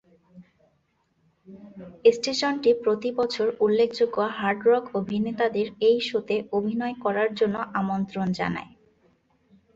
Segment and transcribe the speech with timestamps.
[2.13, 8.71] স্টেশনটি প্রতি বছর উল্লেখযোগ্য হার্ড রক অভিনেতাদের এই শোতে অভিনয় করার জন্য আমন্ত্রণ জানায়।